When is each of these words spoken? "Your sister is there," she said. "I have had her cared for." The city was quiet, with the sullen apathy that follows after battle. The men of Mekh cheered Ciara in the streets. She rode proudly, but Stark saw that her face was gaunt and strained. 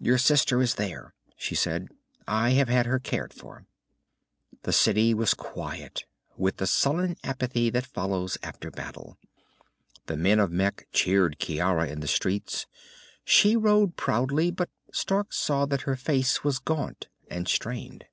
"Your 0.00 0.18
sister 0.18 0.60
is 0.60 0.74
there," 0.74 1.14
she 1.36 1.54
said. 1.54 1.90
"I 2.26 2.50
have 2.58 2.68
had 2.68 2.86
her 2.86 2.98
cared 2.98 3.32
for." 3.32 3.66
The 4.64 4.72
city 4.72 5.14
was 5.14 5.32
quiet, 5.32 6.06
with 6.36 6.56
the 6.56 6.66
sullen 6.66 7.14
apathy 7.22 7.70
that 7.70 7.86
follows 7.86 8.36
after 8.42 8.72
battle. 8.72 9.16
The 10.06 10.16
men 10.16 10.40
of 10.40 10.50
Mekh 10.50 10.88
cheered 10.92 11.38
Ciara 11.38 11.86
in 11.86 12.00
the 12.00 12.08
streets. 12.08 12.66
She 13.22 13.54
rode 13.54 13.94
proudly, 13.96 14.50
but 14.50 14.70
Stark 14.92 15.32
saw 15.32 15.66
that 15.66 15.82
her 15.82 15.94
face 15.94 16.42
was 16.42 16.58
gaunt 16.58 17.06
and 17.30 17.46
strained. 17.46 18.06